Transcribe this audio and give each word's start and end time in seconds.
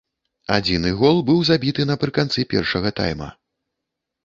Адзіны 0.55 0.93
гол 1.01 1.19
быў 1.27 1.43
забіты 1.51 1.87
напрыканцы 1.91 2.47
першага 2.55 2.95
тайма. 3.03 3.31